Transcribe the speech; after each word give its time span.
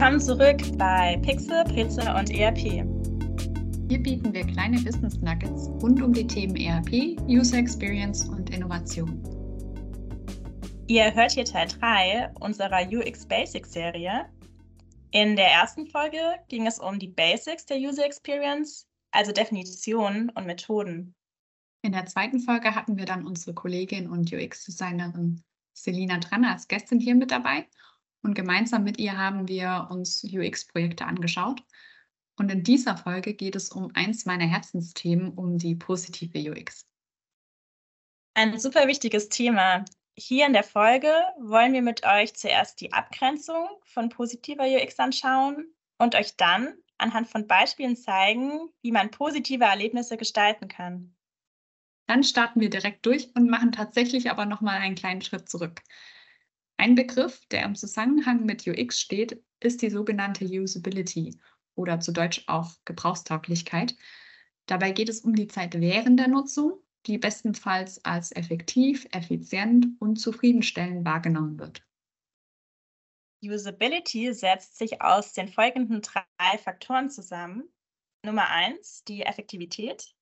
Willkommen 0.00 0.20
zurück 0.22 0.78
bei 0.78 1.18
Pixel, 1.18 1.62
Preze 1.64 2.00
und 2.14 2.30
ERP. 2.30 2.56
Hier 2.56 4.02
bieten 4.02 4.32
wir 4.32 4.46
kleine 4.46 4.80
Business 4.80 5.18
Nuggets 5.20 5.68
rund 5.82 6.00
um 6.00 6.14
die 6.14 6.26
Themen 6.26 6.56
ERP, 6.56 7.20
User 7.28 7.58
Experience 7.58 8.26
und 8.26 8.48
Innovation. 8.48 9.22
Ihr 10.86 11.14
hört 11.14 11.32
hier 11.32 11.44
Teil 11.44 11.68
3 11.68 12.32
unserer 12.40 12.80
UX 12.90 13.26
Basics 13.26 13.74
Serie. 13.74 14.24
In 15.10 15.36
der 15.36 15.48
ersten 15.50 15.86
Folge 15.86 16.36
ging 16.48 16.66
es 16.66 16.78
um 16.78 16.98
die 16.98 17.08
Basics 17.08 17.66
der 17.66 17.76
User 17.76 18.06
Experience, 18.06 18.88
also 19.10 19.32
Definitionen 19.32 20.30
und 20.30 20.46
Methoden. 20.46 21.14
In 21.82 21.92
der 21.92 22.06
zweiten 22.06 22.40
Folge 22.40 22.74
hatten 22.74 22.96
wir 22.96 23.04
dann 23.04 23.26
unsere 23.26 23.52
Kollegin 23.52 24.08
und 24.08 24.32
UX-Designerin 24.32 25.42
Selina 25.74 26.16
Drenner 26.16 26.52
als 26.52 26.68
Gästin 26.68 27.00
hier 27.00 27.14
mit 27.14 27.30
dabei 27.30 27.66
und 28.22 28.34
gemeinsam 28.34 28.84
mit 28.84 28.98
ihr 28.98 29.16
haben 29.16 29.48
wir 29.48 29.88
uns 29.90 30.24
UX-Projekte 30.24 31.04
angeschaut. 31.06 31.62
Und 32.36 32.50
in 32.50 32.62
dieser 32.62 32.96
Folge 32.96 33.34
geht 33.34 33.56
es 33.56 33.70
um 33.70 33.90
eins 33.94 34.24
meiner 34.24 34.46
Herzensthemen, 34.46 35.30
um 35.30 35.58
die 35.58 35.74
positive 35.74 36.50
UX. 36.50 36.86
Ein 38.34 38.58
super 38.58 38.86
wichtiges 38.86 39.28
Thema. 39.28 39.84
Hier 40.16 40.46
in 40.46 40.52
der 40.52 40.62
Folge 40.64 41.12
wollen 41.38 41.72
wir 41.72 41.82
mit 41.82 42.04
euch 42.04 42.34
zuerst 42.34 42.80
die 42.80 42.92
Abgrenzung 42.92 43.68
von 43.84 44.08
positiver 44.08 44.64
UX 44.64 44.98
anschauen 44.98 45.66
und 45.98 46.14
euch 46.14 46.36
dann 46.36 46.74
anhand 46.98 47.28
von 47.28 47.46
Beispielen 47.46 47.96
zeigen, 47.96 48.70
wie 48.82 48.92
man 48.92 49.10
positive 49.10 49.64
Erlebnisse 49.64 50.16
gestalten 50.16 50.68
kann. 50.68 51.14
Dann 52.06 52.24
starten 52.24 52.60
wir 52.60 52.70
direkt 52.70 53.06
durch 53.06 53.30
und 53.34 53.48
machen 53.48 53.72
tatsächlich 53.72 54.30
aber 54.30 54.44
nochmal 54.44 54.78
einen 54.78 54.94
kleinen 54.94 55.22
Schritt 55.22 55.48
zurück. 55.48 55.80
Ein 56.80 56.94
Begriff, 56.94 57.44
der 57.50 57.64
im 57.64 57.74
Zusammenhang 57.74 58.46
mit 58.46 58.66
UX 58.66 58.98
steht, 58.98 59.44
ist 59.60 59.82
die 59.82 59.90
sogenannte 59.90 60.46
Usability 60.46 61.38
oder 61.74 62.00
zu 62.00 62.10
Deutsch 62.10 62.44
auch 62.46 62.72
Gebrauchstauglichkeit. 62.86 63.94
Dabei 64.64 64.92
geht 64.92 65.10
es 65.10 65.20
um 65.20 65.34
die 65.34 65.46
Zeit 65.46 65.78
während 65.78 66.18
der 66.18 66.28
Nutzung, 66.28 66.82
die 67.04 67.18
bestenfalls 67.18 68.02
als 68.06 68.32
effektiv, 68.32 69.06
effizient 69.12 69.88
und 69.98 70.16
zufriedenstellend 70.16 71.04
wahrgenommen 71.04 71.58
wird. 71.58 71.86
Usability 73.42 74.32
setzt 74.32 74.78
sich 74.78 75.02
aus 75.02 75.34
den 75.34 75.48
folgenden 75.48 76.00
drei 76.00 76.24
Faktoren 76.64 77.10
zusammen. 77.10 77.68
Nummer 78.24 78.48
eins, 78.48 79.04
die 79.04 79.20
Effektivität. 79.20 80.14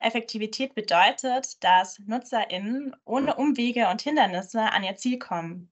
Effektivität 0.00 0.74
bedeutet, 0.74 1.62
dass 1.62 2.00
NutzerInnen 2.00 2.96
ohne 3.04 3.36
Umwege 3.36 3.86
und 3.90 4.02
Hindernisse 4.02 4.60
an 4.60 4.82
ihr 4.82 4.96
Ziel 4.96 5.16
kommen 5.20 5.70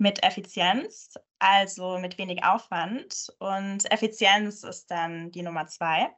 mit 0.00 0.22
Effizienz, 0.24 1.14
also 1.38 1.98
mit 1.98 2.18
wenig 2.18 2.42
Aufwand. 2.42 3.32
Und 3.38 3.90
Effizienz 3.92 4.64
ist 4.64 4.90
dann 4.90 5.30
die 5.30 5.42
Nummer 5.42 5.66
zwei. 5.66 6.10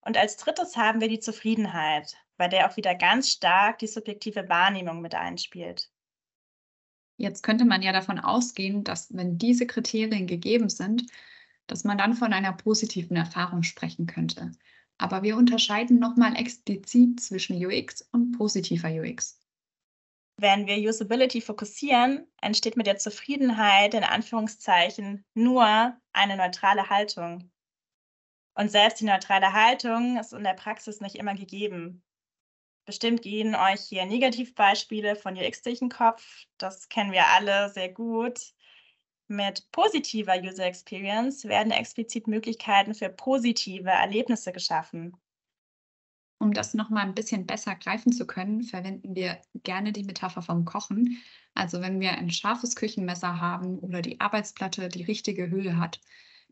Und 0.00 0.16
als 0.16 0.36
drittes 0.36 0.76
haben 0.76 1.00
wir 1.00 1.08
die 1.08 1.20
Zufriedenheit, 1.20 2.16
bei 2.36 2.48
der 2.48 2.68
auch 2.68 2.76
wieder 2.76 2.94
ganz 2.94 3.30
stark 3.30 3.78
die 3.78 3.86
subjektive 3.86 4.48
Wahrnehmung 4.48 5.00
mit 5.00 5.14
einspielt. 5.14 5.90
Jetzt 7.16 7.42
könnte 7.42 7.64
man 7.64 7.82
ja 7.82 7.92
davon 7.92 8.18
ausgehen, 8.18 8.84
dass 8.84 9.14
wenn 9.16 9.38
diese 9.38 9.66
Kriterien 9.66 10.26
gegeben 10.26 10.68
sind, 10.68 11.04
dass 11.66 11.84
man 11.84 11.98
dann 11.98 12.14
von 12.14 12.32
einer 12.32 12.52
positiven 12.52 13.16
Erfahrung 13.16 13.62
sprechen 13.62 14.06
könnte. 14.06 14.52
Aber 14.98 15.22
wir 15.22 15.36
unterscheiden 15.36 15.98
nochmal 15.98 16.36
explizit 16.36 17.20
zwischen 17.20 17.64
UX 17.64 18.02
und 18.12 18.32
positiver 18.32 18.88
UX. 18.88 19.38
Wenn 20.40 20.68
wir 20.68 20.76
Usability 20.76 21.40
fokussieren, 21.40 22.24
entsteht 22.40 22.76
mit 22.76 22.86
der 22.86 22.96
Zufriedenheit 22.96 23.92
in 23.92 24.04
Anführungszeichen 24.04 25.24
nur 25.34 25.96
eine 26.12 26.36
neutrale 26.36 26.88
Haltung. 26.88 27.50
Und 28.54 28.70
selbst 28.70 29.00
die 29.00 29.04
neutrale 29.04 29.52
Haltung 29.52 30.16
ist 30.16 30.32
in 30.32 30.44
der 30.44 30.54
Praxis 30.54 31.00
nicht 31.00 31.16
immer 31.16 31.34
gegeben. 31.34 32.04
Bestimmt 32.84 33.22
gehen 33.22 33.56
euch 33.56 33.80
hier 33.80 34.06
Negativbeispiele 34.06 35.16
von 35.16 35.36
UX 35.36 35.62
durch 35.62 35.80
den 35.80 35.88
Kopf. 35.88 36.24
Das 36.56 36.88
kennen 36.88 37.10
wir 37.10 37.26
alle 37.26 37.68
sehr 37.70 37.88
gut. 37.88 38.38
Mit 39.26 39.68
positiver 39.72 40.36
User 40.40 40.66
Experience 40.66 41.46
werden 41.46 41.72
explizit 41.72 42.28
Möglichkeiten 42.28 42.94
für 42.94 43.08
positive 43.08 43.90
Erlebnisse 43.90 44.52
geschaffen. 44.52 45.16
Um 46.38 46.52
das 46.52 46.74
nochmal 46.74 47.04
ein 47.04 47.14
bisschen 47.14 47.46
besser 47.46 47.74
greifen 47.74 48.12
zu 48.12 48.26
können, 48.26 48.62
verwenden 48.62 49.16
wir 49.16 49.40
gerne 49.64 49.92
die 49.92 50.04
Metapher 50.04 50.40
vom 50.40 50.64
Kochen. 50.64 51.18
Also 51.54 51.80
wenn 51.80 51.98
wir 51.98 52.12
ein 52.12 52.30
scharfes 52.30 52.76
Küchenmesser 52.76 53.40
haben 53.40 53.80
oder 53.80 54.02
die 54.02 54.20
Arbeitsplatte 54.20 54.88
die 54.88 55.02
richtige 55.02 55.50
Höhe 55.50 55.76
hat, 55.78 56.00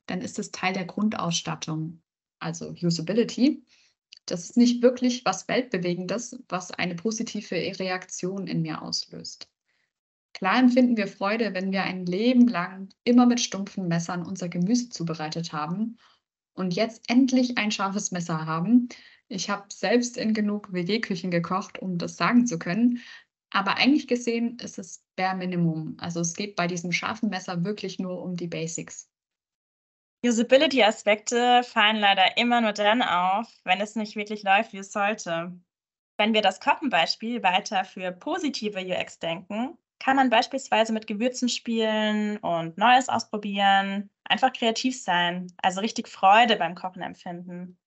dann 0.06 0.20
ist 0.20 0.38
es 0.41 0.50
Teil 0.50 0.72
der 0.72 0.86
Grundausstattung, 0.86 2.02
also 2.41 2.74
Usability. 2.82 3.64
Das 4.26 4.44
ist 4.44 4.56
nicht 4.56 4.82
wirklich 4.82 5.24
was 5.24 5.47
Weltbewegendes, 5.47 6.42
was 6.48 6.72
eine 6.72 6.97
positive 6.97 7.54
Reaktion 7.54 8.48
in 8.48 8.62
mir 8.62 8.82
auslöst. 8.82 9.48
Klar 10.32 10.58
empfinden 10.58 10.97
wir 10.97 11.06
Freude, 11.06 11.54
wenn 11.54 11.70
wir 11.70 11.84
ein 11.84 12.04
Leben 12.04 12.48
lang 12.48 12.88
immer 13.04 13.24
mit 13.24 13.41
stumpfen 13.41 13.86
Messern 13.86 14.26
unser 14.26 14.48
Gemüse 14.48 14.88
zubereitet 14.88 15.53
haben 15.53 15.97
und 16.56 16.75
jetzt 16.75 17.09
endlich 17.09 17.59
ein 17.59 17.71
scharfes 17.71 18.11
Messer 18.11 18.47
haben, 18.47 18.89
ich 19.28 19.50
habe 19.50 19.65
selbst 19.72 20.17
in 20.17 20.34
genug 20.34 20.72
WG-Küchen 20.72 21.31
gekocht, 21.31 21.81
um 21.81 21.99
das 21.99 22.17
sagen 22.17 22.47
zu 22.47 22.59
können. 22.59 23.03
Aber 23.50 23.77
eigentlich 23.77 24.06
gesehen 24.06 24.59
ist 24.59 24.78
es 24.78 25.05
bare 25.16 25.37
Minimum. 25.37 25.97
Also 25.99 26.21
es 26.21 26.34
geht 26.34 26.56
bei 26.56 26.66
diesem 26.66 26.93
scharfen 26.93 27.31
Messer 27.31 27.65
wirklich 27.65 27.99
nur 27.99 28.22
um 28.22 28.37
die 28.37 28.49
Basics. 28.49 29.11
Usability-Aspekte 30.25 31.62
fallen 31.62 31.97
leider 31.97 32.37
immer 32.37 32.61
nur 32.61 32.72
dann 32.72 33.03
auf, 33.03 33.49
wenn 33.65 33.81
es 33.81 33.97
nicht 33.97 34.16
wirklich 34.16 34.43
läuft, 34.43 34.72
wie 34.72 34.78
es 34.78 34.93
sollte. 34.93 35.59
Wenn 36.19 36.34
wir 36.34 36.43
das 36.43 36.61
Koppenbeispiel 36.61 37.43
weiter 37.43 37.84
für 37.84 38.12
positive 38.12 38.81
UX 38.81 39.19
denken, 39.19 39.77
kann 39.99 40.16
man 40.16 40.31
beispielsweise 40.31 40.93
mit 40.93 41.06
Gewürzen 41.06 41.49
spielen 41.49 42.39
und 42.39 42.78
Neues 42.78 43.09
ausprobieren, 43.09 44.11
einfach 44.31 44.53
kreativ 44.53 45.00
sein, 45.00 45.53
also 45.59 45.81
richtig 45.81 46.09
Freude 46.09 46.56
beim 46.56 46.75
Kochen 46.75 47.03
empfinden. 47.03 47.78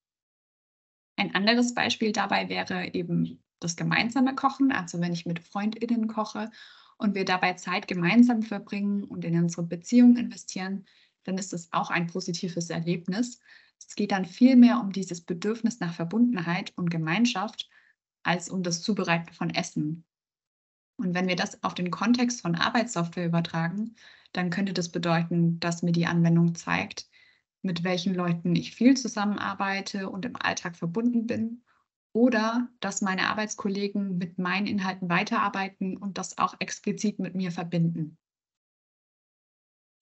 Ein 1.16 1.35
anderes 1.35 1.73
Beispiel 1.73 2.11
dabei 2.11 2.47
wäre 2.50 2.94
eben 2.94 3.44
das 3.59 3.75
gemeinsame 3.75 4.35
Kochen, 4.35 4.72
also 4.72 5.01
wenn 5.01 5.13
ich 5.13 5.25
mit 5.25 5.39
Freundinnen 5.39 6.07
koche 6.07 6.49
und 6.97 7.16
wir 7.16 7.25
dabei 7.25 7.53
Zeit 7.53 7.88
gemeinsam 7.88 8.41
verbringen 8.41 9.03
und 9.03 9.25
in 9.25 9.38
unsere 9.38 9.63
Beziehung 9.63 10.16
investieren, 10.16 10.85
dann 11.23 11.38
ist 11.38 11.53
es 11.53 11.72
auch 11.73 11.89
ein 11.89 12.07
positives 12.07 12.69
Erlebnis. 12.69 13.41
Es 13.79 13.95
geht 13.95 14.11
dann 14.11 14.25
viel 14.25 14.55
mehr 14.55 14.79
um 14.79 14.91
dieses 14.91 15.22
Bedürfnis 15.22 15.79
nach 15.79 15.94
Verbundenheit 15.94 16.73
und 16.78 16.89
Gemeinschaft 16.89 17.69
als 18.23 18.49
um 18.49 18.63
das 18.63 18.81
Zubereiten 18.81 19.33
von 19.33 19.49
Essen. 19.49 20.05
Und 20.99 21.13
wenn 21.13 21.29
wir 21.29 21.37
das 21.37 21.63
auf 21.63 21.73
den 21.73 21.91
Kontext 21.91 22.41
von 22.41 22.55
Arbeitssoftware 22.55 23.25
übertragen, 23.25 23.95
dann 24.33 24.49
könnte 24.49 24.73
das 24.73 24.89
bedeuten, 24.89 25.59
dass 25.61 25.81
mir 25.81 25.93
die 25.93 26.05
Anwendung 26.05 26.55
zeigt, 26.55 27.07
mit 27.61 27.85
welchen 27.85 28.13
Leuten 28.13 28.53
ich 28.53 28.75
viel 28.75 28.97
zusammenarbeite 28.97 30.09
und 30.09 30.25
im 30.25 30.35
Alltag 30.35 30.75
verbunden 30.75 31.25
bin. 31.25 31.63
Oder 32.11 32.67
dass 32.81 33.01
meine 33.01 33.29
Arbeitskollegen 33.29 34.17
mit 34.17 34.39
meinen 34.39 34.67
Inhalten 34.67 35.09
weiterarbeiten 35.09 35.95
und 35.95 36.17
das 36.17 36.37
auch 36.37 36.55
explizit 36.59 37.19
mit 37.19 37.33
mir 37.33 37.51
verbinden. 37.51 38.17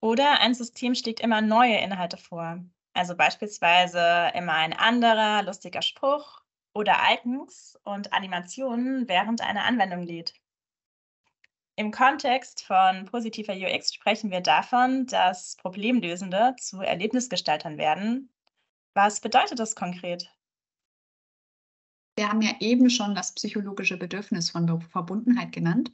Oder 0.00 0.40
ein 0.40 0.54
System 0.54 0.96
schlägt 0.96 1.20
immer 1.20 1.40
neue 1.42 1.78
Inhalte 1.78 2.16
vor. 2.16 2.64
Also 2.92 3.16
beispielsweise 3.16 4.32
immer 4.34 4.54
ein 4.54 4.72
anderer 4.72 5.44
lustiger 5.44 5.82
Spruch 5.82 6.40
oder 6.72 6.96
Icons 7.12 7.78
und 7.84 8.12
Animationen 8.12 9.08
während 9.08 9.42
einer 9.42 9.64
Anwendung 9.64 10.02
lädt. 10.02 10.34
Im 11.78 11.92
Kontext 11.92 12.64
von 12.64 13.04
positiver 13.04 13.52
UX 13.52 13.94
sprechen 13.94 14.32
wir 14.32 14.40
davon, 14.40 15.06
dass 15.06 15.54
Problemlösende 15.58 16.56
zu 16.58 16.80
Erlebnisgestaltern 16.80 17.78
werden. 17.78 18.30
Was 18.94 19.20
bedeutet 19.20 19.60
das 19.60 19.76
konkret? 19.76 20.28
Wir 22.16 22.30
haben 22.30 22.42
ja 22.42 22.50
eben 22.58 22.90
schon 22.90 23.14
das 23.14 23.32
psychologische 23.32 23.96
Bedürfnis 23.96 24.50
von 24.50 24.80
Verbundenheit 24.90 25.52
genannt. 25.52 25.92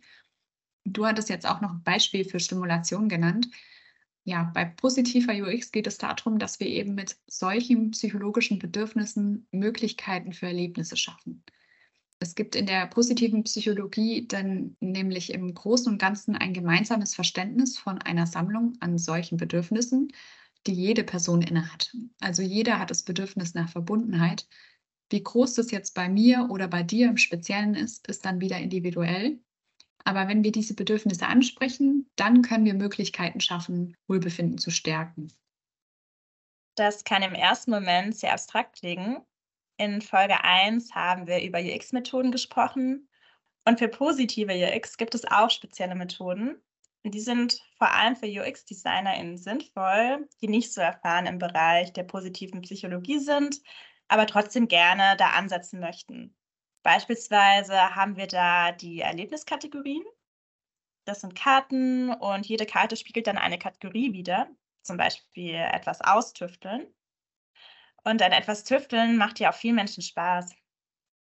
Du 0.87 1.05
hattest 1.05 1.29
jetzt 1.29 1.47
auch 1.47 1.61
noch 1.61 1.73
ein 1.73 1.83
Beispiel 1.83 2.25
für 2.25 2.41
Stimulation 2.41 3.11
genannt. 3.11 3.51
Ja, 4.23 4.51
bei 4.55 4.65
positiver 4.65 5.35
UX 5.35 5.71
geht 5.71 5.87
es 5.87 5.99
darum, 5.99 6.39
dass 6.39 6.61
wir 6.61 6.67
eben 6.67 6.95
mit 6.95 7.19
solchen 7.27 7.91
psychologischen 7.91 8.59
Bedürfnissen 8.59 9.47
Möglichkeiten 9.51 10.33
für 10.33 10.47
Erlebnisse 10.47 10.97
schaffen. 10.97 11.45
Es 12.25 12.35
gibt 12.35 12.57
in 12.57 12.65
der 12.65 12.87
positiven 12.87 13.45
Psychologie 13.45 14.27
dann 14.27 14.79
nämlich 14.81 15.31
im 15.35 15.53
Großen 15.53 15.93
und 15.93 15.99
Ganzen 15.99 16.35
ein 16.35 16.55
gemeinsames 16.55 17.15
Verständnis 17.15 17.77
von 17.77 18.01
einer 18.01 18.27
Sammlung 18.27 18.79
an 18.81 18.97
solchen 18.97 19.37
Bedürfnissen, 19.37 20.11
die 20.67 20.73
jede 20.73 21.05
Person 21.05 21.43
innehat. 21.43 21.95
Also 22.21 22.41
jeder 22.41 22.79
hat 22.79 22.91
das 22.91 23.03
Bedürfnis 23.03 23.53
nach 23.53 23.69
Verbundenheit. 23.69 24.49
Wie 25.11 25.23
groß 25.23 25.53
das 25.53 25.71
jetzt 25.71 25.95
bei 25.95 26.09
mir 26.09 26.49
oder 26.49 26.67
bei 26.67 26.83
dir 26.83 27.11
im 27.11 27.19
Speziellen 27.19 27.75
ist, 27.75 28.09
ist 28.09 28.25
dann 28.25 28.41
wieder 28.41 28.57
individuell. 28.57 29.39
Aber 30.05 30.27
wenn 30.27 30.43
wir 30.43 30.51
diese 30.51 30.73
Bedürfnisse 30.73 31.27
ansprechen, 31.27 32.11
dann 32.17 32.41
können 32.41 32.65
wir 32.65 32.73
Möglichkeiten 32.73 33.41
schaffen, 33.41 33.99
Wohlbefinden 34.09 34.57
zu 34.57 34.71
stärken. 34.71 35.29
Das 36.75 37.05
kann 37.05 37.21
im 37.21 37.35
ersten 37.35 37.71
Moment 37.71 38.17
sehr 38.17 38.33
abstrakt 38.33 38.77
klingen. 38.77 39.19
In 39.77 40.03
Folge 40.03 40.45
1 40.45 40.95
haben 40.95 41.27
wir 41.27 41.43
über 41.43 41.59
UX-Methoden 41.59 42.31
gesprochen 42.31 43.09
und 43.65 43.79
für 43.79 43.89
positive 43.89 44.53
UX 44.53 44.97
gibt 44.97 45.15
es 45.15 45.25
auch 45.25 45.51
spezielle 45.51 45.97
Methoden. 45.97 46.63
Die 47.03 47.21
sind 47.21 47.61
vor 47.77 47.91
allem 47.91 48.15
für 48.15 48.27
UX-DesignerInnen 48.27 49.37
sinnvoll, 49.37 50.29
die 50.41 50.49
nicht 50.49 50.73
so 50.73 50.81
erfahren 50.81 51.27
im 51.27 51.39
Bereich 51.39 51.93
der 51.93 52.05
positiven 52.05 52.63
Psychologie 52.63 53.19
sind, 53.19 53.61
aber 54.09 54.27
trotzdem 54.27 54.69
gerne 54.69 55.17
da 55.19 55.31
ansetzen 55.31 55.81
möchten. 55.81 56.37
Beispielsweise 56.83 57.97
haben 57.97 58.17
wir 58.17 58.27
da 58.27 58.73
die 58.73 59.01
Erlebniskategorien. 59.01 60.05
Das 61.05 61.21
sind 61.23 61.35
Karten 61.35 62.11
und 62.15 62.47
jede 62.47 62.65
Karte 62.65 62.97
spiegelt 62.97 63.27
dann 63.27 63.39
eine 63.39 63.59
Kategorie 63.59 64.13
wieder, 64.13 64.49
zum 64.83 64.99
Beispiel 64.99 65.55
etwas 65.55 66.01
austüfteln. 66.01 66.87
Und 68.05 68.23
ein 68.23 68.33
etwas 68.33 68.65
tüfteln 68.65 69.17
macht 69.17 69.41
ja 69.41 69.51
auch 69.51 69.55
vielen 69.55 69.77
Menschen 69.77 70.03
Spaß. 70.03 70.55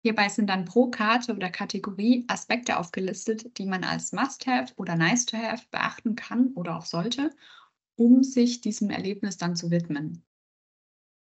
Hierbei 0.05 0.29
sind 0.29 0.49
dann 0.49 0.65
pro 0.65 0.91
Karte 0.91 1.35
oder 1.35 1.51
Kategorie 1.51 2.25
Aspekte 2.29 2.79
aufgelistet, 2.79 3.59
die 3.59 3.67
man 3.67 3.85
als 3.85 4.13
Must-Have 4.13 4.75
oder 4.77 4.95
Nice-to-Have 4.95 5.67
beachten 5.71 6.15
kann 6.15 6.53
oder 6.55 6.77
auch 6.77 6.85
sollte, 6.85 7.31
um 7.97 8.23
sich 8.23 8.61
diesem 8.61 8.91
Erlebnis 8.91 9.39
dann 9.39 9.57
zu 9.57 9.71
widmen. 9.71 10.25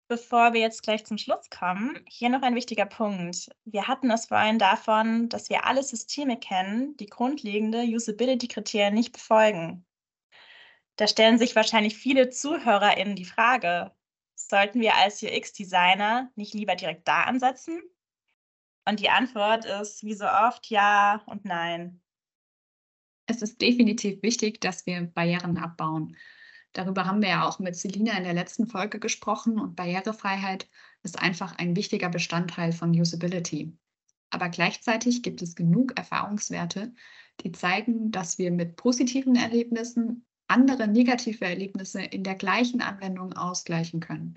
Bevor 0.07 0.53
wir 0.53 0.61
jetzt 0.61 0.83
gleich 0.83 1.03
zum 1.03 1.17
Schluss 1.17 1.49
kommen, 1.49 1.99
hier 2.07 2.29
noch 2.29 2.43
ein 2.43 2.53
wichtiger 2.53 2.85
Punkt. 2.85 3.49
Wir 3.63 3.87
hatten 3.87 4.11
es 4.11 4.27
vorhin 4.27 4.59
davon, 4.59 5.29
dass 5.29 5.49
wir 5.49 5.65
alle 5.65 5.81
Systeme 5.81 6.37
kennen, 6.37 6.95
die 6.97 7.07
grundlegende 7.07 7.81
Usability-Kriterien 7.81 8.93
nicht 8.93 9.13
befolgen. 9.13 9.83
Da 10.97 11.07
stellen 11.07 11.39
sich 11.39 11.55
wahrscheinlich 11.55 11.97
viele 11.97 12.29
ZuhörerInnen 12.29 13.15
die 13.15 13.25
Frage, 13.25 13.94
sollten 14.35 14.81
wir 14.81 14.95
als 14.95 15.23
UX-Designer 15.23 16.31
nicht 16.35 16.53
lieber 16.53 16.75
direkt 16.75 17.07
da 17.07 17.23
ansetzen? 17.23 17.81
Und 18.87 18.99
die 18.99 19.09
Antwort 19.09 19.65
ist 19.65 20.03
wie 20.03 20.13
so 20.13 20.25
oft 20.25 20.67
ja 20.69 21.23
und 21.25 21.45
nein. 21.45 22.01
Es 23.25 23.41
ist 23.41 23.59
definitiv 23.59 24.21
wichtig, 24.21 24.61
dass 24.61 24.85
wir 24.85 25.01
Barrieren 25.01 25.57
abbauen. 25.57 26.15
Darüber 26.73 27.05
haben 27.05 27.21
wir 27.21 27.29
ja 27.29 27.47
auch 27.47 27.57
mit 27.57 27.75
Selina 27.75 28.17
in 28.17 28.25
der 28.25 28.33
letzten 28.33 28.67
Folge 28.67 28.99
gesprochen 28.99 29.59
und 29.59 29.75
Barrierefreiheit 29.75 30.69
ist 31.03 31.19
einfach 31.19 31.57
ein 31.57 31.75
wichtiger 31.75 32.09
Bestandteil 32.09 32.73
von 32.73 32.91
Usability. 32.91 33.75
Aber 34.29 34.49
gleichzeitig 34.49 35.23
gibt 35.23 35.41
es 35.41 35.55
genug 35.55 35.97
Erfahrungswerte, 35.97 36.93
die 37.41 37.51
zeigen, 37.53 38.11
dass 38.11 38.37
wir 38.37 38.51
mit 38.51 38.75
positiven 38.75 39.35
Erlebnissen 39.35 40.25
andere 40.47 40.87
negative 40.87 41.45
Erlebnisse 41.45 42.01
in 42.01 42.23
der 42.23 42.35
gleichen 42.35 42.81
Anwendung 42.81 43.33
ausgleichen 43.33 43.99
können. 43.99 44.35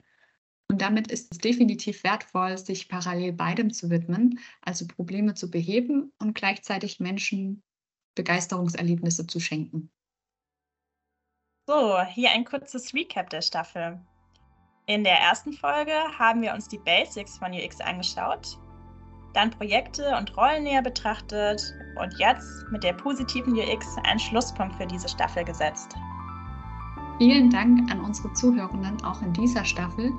Und 0.70 0.82
damit 0.82 1.10
ist 1.10 1.32
es 1.32 1.38
definitiv 1.38 2.05
wertvoll, 2.05 2.58
sich 2.58 2.88
parallel 2.88 3.32
beidem 3.32 3.72
zu 3.72 3.88
widmen, 3.90 4.38
also 4.60 4.87
Probleme 4.87 5.34
zu 5.34 5.50
beheben 5.50 6.12
und 6.19 6.34
gleichzeitig 6.34 7.00
Menschen 7.00 7.62
Begeisterungserlebnisse 8.14 9.26
zu 9.26 9.40
schenken. 9.40 9.90
So, 11.66 12.00
hier 12.02 12.31
ein 12.31 12.44
kurzes 12.44 12.93
Recap 12.94 13.31
der 13.31 13.43
Staffel. 13.43 14.00
In 14.87 15.04
der 15.04 15.19
ersten 15.19 15.52
Folge 15.52 15.93
haben 16.19 16.43
wir 16.43 16.54
uns 16.54 16.66
die 16.69 16.78
Basics 16.78 17.38
von 17.38 17.52
UX 17.52 17.81
angeschaut, 17.81 18.58
dann 19.34 19.50
Projekte 19.50 20.16
und 20.16 20.36
Rollen 20.36 20.64
näher 20.64 20.82
betrachtet 20.82 21.75
und 22.00 22.19
jetzt 22.19 22.64
mit 22.70 22.82
der 22.82 22.92
positiven 22.92 23.52
UX 23.54 23.96
einen 24.04 24.19
Schlusspunkt 24.19 24.76
für 24.76 24.86
diese 24.86 25.08
Staffel 25.08 25.44
gesetzt. 25.44 25.94
Vielen 27.19 27.50
Dank 27.50 27.90
an 27.90 28.00
unsere 28.00 28.32
Zuhörenden 28.32 29.02
auch 29.04 29.22
in 29.22 29.32
dieser 29.32 29.64
Staffel. 29.64 30.12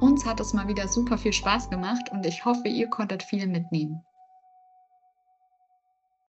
Uns 0.00 0.24
hat 0.24 0.40
es 0.40 0.52
mal 0.52 0.68
wieder 0.68 0.86
super 0.86 1.18
viel 1.18 1.32
Spaß 1.32 1.70
gemacht 1.70 2.10
und 2.12 2.24
ich 2.24 2.44
hoffe, 2.44 2.68
ihr 2.68 2.88
konntet 2.88 3.22
viel 3.22 3.46
mitnehmen. 3.46 4.04